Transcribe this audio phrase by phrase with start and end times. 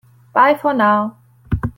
[0.33, 1.17] Bye for now!